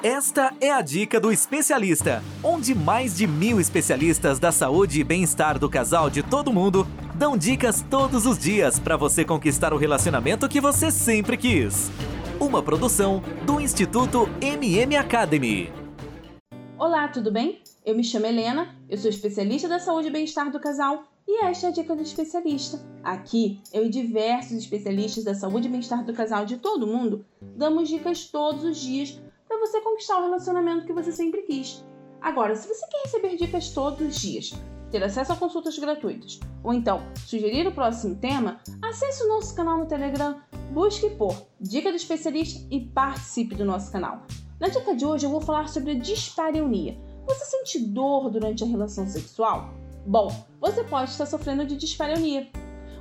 [0.00, 5.58] Esta é a dica do especialista, onde mais de mil especialistas da saúde e bem-estar
[5.58, 6.86] do casal de todo mundo
[7.16, 11.90] dão dicas todos os dias para você conquistar o relacionamento que você sempre quis.
[12.38, 15.72] Uma produção do Instituto MM Academy.
[16.78, 17.60] Olá, tudo bem?
[17.84, 21.66] Eu me chamo Helena, eu sou especialista da saúde e bem-estar do casal e esta
[21.66, 22.80] é a dica do especialista.
[23.02, 27.88] Aqui, eu e diversos especialistas da saúde e bem-estar do casal de todo mundo damos
[27.88, 29.20] dicas todos os dias
[29.68, 31.84] você conquistar o relacionamento que você sempre quis.
[32.20, 34.52] Agora, se você quer receber dicas todos os dias,
[34.90, 39.78] ter acesso a consultas gratuitas, ou então sugerir o próximo tema, acesse o nosso canal
[39.78, 40.40] no Telegram,
[40.72, 44.22] busque por Dica do Especialista e participe do nosso canal.
[44.58, 46.98] Na dica de hoje eu vou falar sobre a dispareunia.
[47.26, 49.74] Você sente dor durante a relação sexual?
[50.06, 52.48] Bom, você pode estar sofrendo de dispareunia.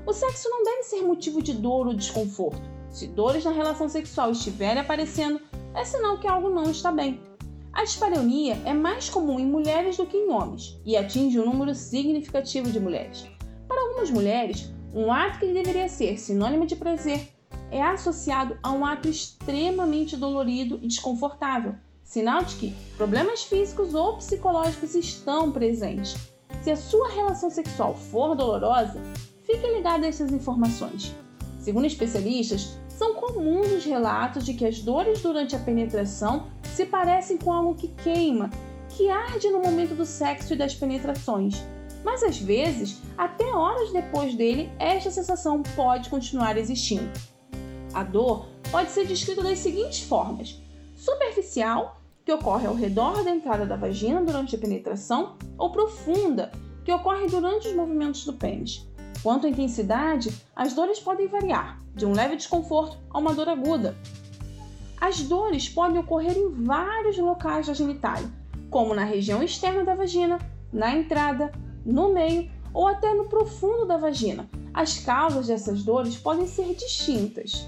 [0.05, 2.61] O sexo não deve ser motivo de dor ou desconforto.
[2.91, 5.41] Se dores na relação sexual estiverem aparecendo,
[5.77, 7.21] é sinal que algo não está bem.
[7.71, 11.75] A dispareunia é mais comum em mulheres do que em homens e atinge um número
[11.75, 13.27] significativo de mulheres.
[13.67, 17.29] Para algumas mulheres, um ato que deveria ser sinônimo de prazer
[17.69, 24.17] é associado a um ato extremamente dolorido e desconfortável, sinal de que problemas físicos ou
[24.17, 26.15] psicológicos estão presentes.
[26.63, 28.99] Se a sua relação sexual for dolorosa,
[29.45, 31.13] fique ligado a essas informações.
[31.59, 37.37] Segundo especialistas, são comuns os relatos de que as dores durante a penetração se parecem
[37.37, 38.49] com algo que queima,
[38.89, 41.63] que arde no momento do sexo e das penetrações.
[42.03, 47.11] Mas às vezes, até horas depois dele, esta sensação pode continuar existindo.
[47.93, 50.59] A dor pode ser descrita das seguintes formas:
[50.95, 56.51] superficial, que ocorre ao redor da entrada da vagina durante a penetração, ou profunda,
[56.83, 58.87] que ocorre durante os movimentos do pênis.
[59.27, 63.93] Quanto à intensidade, as dores podem variar, de um leve desconforto a uma dor aguda.
[65.01, 68.31] As dores podem ocorrer em vários locais da genitália,
[68.69, 70.39] como na região externa da vagina,
[70.71, 71.51] na entrada,
[71.85, 74.49] no meio ou até no profundo da vagina.
[74.73, 77.67] As causas dessas dores podem ser distintas.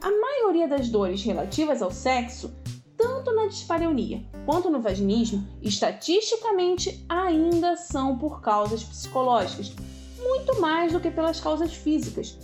[0.00, 2.50] A maioria das dores relativas ao sexo,
[2.96, 9.74] tanto na dispareunia quanto no vaginismo, estatisticamente ainda são por causas psicológicas,
[10.24, 12.38] muito mais do que pelas causas físicas.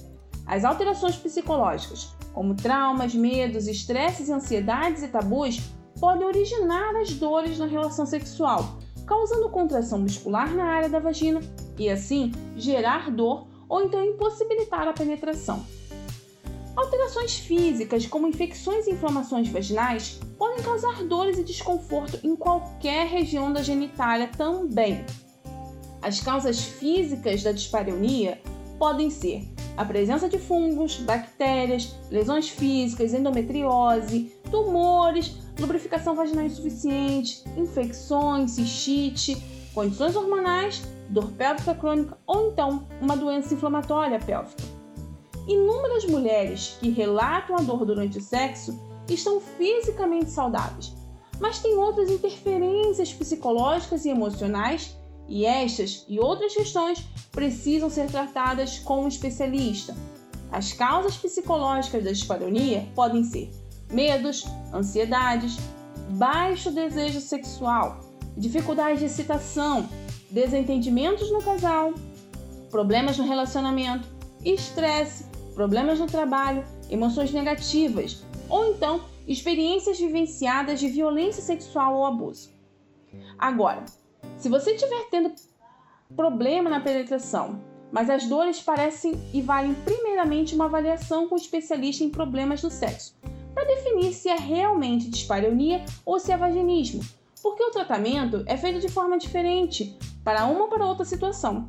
[0.46, 5.60] As alterações psicológicas, como traumas, medos, estresses, ansiedades e tabus,
[5.98, 11.40] podem originar as dores na relação sexual, causando contração muscular na área da vagina
[11.78, 15.64] e, assim, gerar dor ou então impossibilitar a penetração.
[16.76, 23.52] Alterações físicas, como infecções e inflamações vaginais, podem causar dores e desconforto em qualquer região
[23.52, 25.04] da genitália também.
[26.02, 28.40] As causas físicas da dispareunia
[28.78, 29.46] podem ser
[29.76, 39.36] a presença de fungos, bactérias, lesões físicas, endometriose, tumores, lubrificação vaginal insuficiente, infecções, cistite,
[39.74, 44.62] condições hormonais, dor pélvica crônica ou então uma doença inflamatória pélvica.
[45.46, 48.78] Inúmeras mulheres que relatam a dor durante o sexo
[49.08, 50.94] estão fisicamente saudáveis,
[51.40, 54.96] mas têm outras interferências psicológicas e emocionais
[55.30, 59.96] e estas e outras questões precisam ser tratadas com um especialista.
[60.50, 63.48] As causas psicológicas da dispareunia podem ser
[63.88, 65.56] medos, ansiedades,
[66.10, 68.00] baixo desejo sexual,
[68.36, 69.88] dificuldade de excitação,
[70.28, 71.94] desentendimentos no casal,
[72.68, 74.08] problemas no relacionamento,
[74.44, 75.24] estresse,
[75.54, 82.50] problemas no trabalho, emoções negativas ou então experiências vivenciadas de violência sexual ou abuso.
[83.38, 83.84] Agora,
[84.40, 85.32] se você estiver tendo
[86.16, 87.62] problema na penetração,
[87.92, 92.70] mas as dores parecem e valem primeiramente uma avaliação com o especialista em problemas do
[92.70, 93.14] sexo,
[93.54, 97.04] para definir se é realmente dispareunia ou se é vaginismo,
[97.42, 101.68] porque o tratamento é feito de forma diferente para uma ou para outra situação.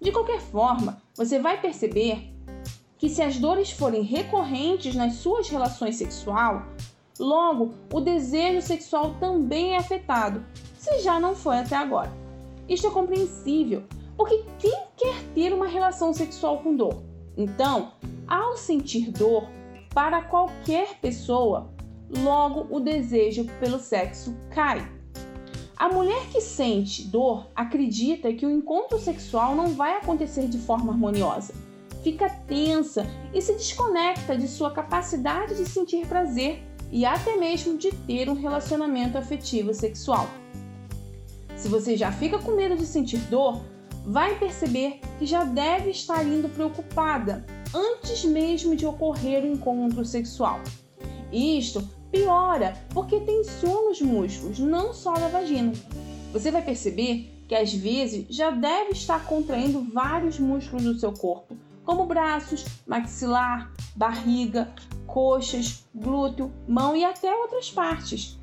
[0.00, 2.32] De qualquer forma, você vai perceber
[2.98, 6.64] que se as dores forem recorrentes nas suas relações sexuais,
[7.16, 10.44] logo o desejo sexual também é afetado
[10.78, 12.10] se já não foi até agora.
[12.68, 13.82] Isto é compreensível,
[14.16, 17.02] porque quem quer ter uma relação sexual com dor?
[17.36, 17.92] Então,
[18.26, 19.48] ao sentir dor,
[19.92, 21.70] para qualquer pessoa,
[22.22, 24.90] logo o desejo pelo sexo cai.
[25.76, 30.92] A mulher que sente dor acredita que o encontro sexual não vai acontecer de forma
[30.92, 31.54] harmoniosa.
[32.02, 37.92] Fica tensa e se desconecta de sua capacidade de sentir prazer e até mesmo de
[37.92, 40.28] ter um relacionamento afetivo sexual.
[41.58, 43.60] Se você já fica com medo de sentir dor,
[44.06, 47.44] vai perceber que já deve estar indo preocupada
[47.74, 50.60] antes mesmo de ocorrer o encontro sexual.
[51.32, 51.82] Isto
[52.12, 55.72] piora porque tensiona os músculos, não só da vagina.
[56.32, 61.56] Você vai perceber que às vezes já deve estar contraindo vários músculos do seu corpo,
[61.84, 64.72] como braços, maxilar, barriga,
[65.06, 68.38] coxas, glúteo, mão e até outras partes.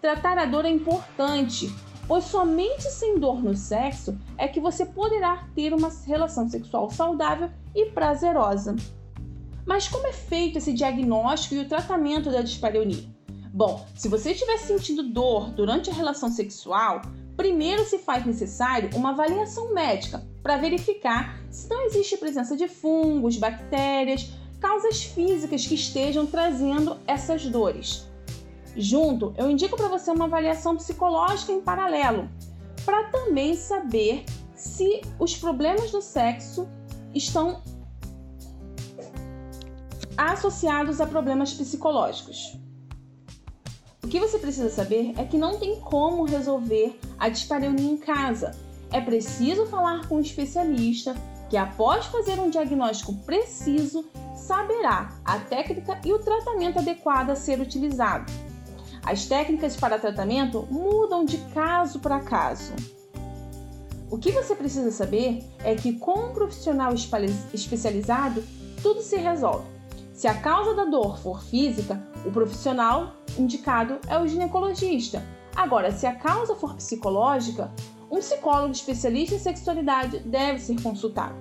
[0.00, 1.68] Tratar a dor é importante,
[2.10, 7.48] pois somente sem dor no sexo é que você poderá ter uma relação sexual saudável
[7.72, 8.74] e prazerosa.
[9.64, 13.04] Mas como é feito esse diagnóstico e o tratamento da dispareunia?
[13.54, 17.00] Bom, se você estiver sentindo dor durante a relação sexual,
[17.36, 23.36] primeiro se faz necessário uma avaliação médica para verificar se não existe presença de fungos,
[23.36, 28.09] bactérias, causas físicas que estejam trazendo essas dores.
[28.76, 32.28] Junto, eu indico para você uma avaliação psicológica em paralelo,
[32.84, 34.24] para também saber
[34.54, 36.68] se os problemas do sexo
[37.14, 37.62] estão
[40.16, 42.58] associados a problemas psicológicos.
[44.02, 48.52] O que você precisa saber é que não tem como resolver a dispareunia em casa.
[48.92, 51.14] É preciso falar com um especialista
[51.48, 57.60] que, após fazer um diagnóstico preciso, saberá a técnica e o tratamento adequado a ser
[57.60, 58.30] utilizado.
[59.04, 62.72] As técnicas para tratamento mudam de caso para caso.
[64.10, 68.42] O que você precisa saber é que, com um profissional especializado,
[68.82, 69.64] tudo se resolve.
[70.12, 75.22] Se a causa da dor for física, o profissional indicado é o ginecologista.
[75.54, 77.72] Agora, se a causa for psicológica,
[78.10, 81.36] um psicólogo especialista em sexualidade deve ser consultado.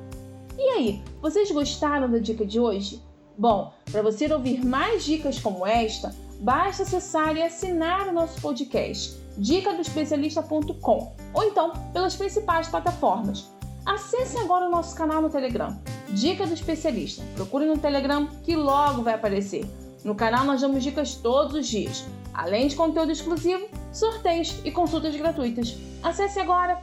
[0.57, 3.01] E aí, vocês gostaram da dica de hoje?
[3.37, 9.19] Bom, para você ouvir mais dicas como esta, basta acessar e assinar o nosso podcast
[9.37, 13.49] dicadoespecialista.com ou então pelas principais plataformas.
[13.85, 17.23] Acesse agora o nosso canal no Telegram, Dica do Especialista.
[17.35, 19.65] Procure no Telegram que logo vai aparecer.
[20.03, 25.15] No canal nós damos dicas todos os dias, além de conteúdo exclusivo, sorteios e consultas
[25.15, 25.75] gratuitas.
[26.03, 26.81] Acesse agora!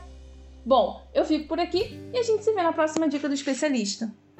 [0.65, 4.13] Bom, eu fico por aqui e a gente se vê na próxima dica do especialista.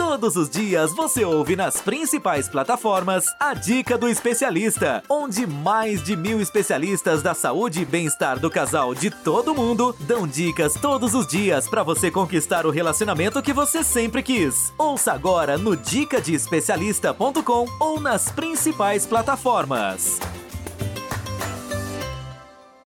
[0.00, 6.16] Todos os dias você ouve nas principais plataformas a Dica do Especialista, onde mais de
[6.16, 11.26] mil especialistas da saúde e bem-estar do casal de todo mundo dão dicas todos os
[11.26, 14.72] dias para você conquistar o relacionamento que você sempre quis.
[14.78, 20.18] Ouça agora no dicadeespecialista.com ou nas principais plataformas.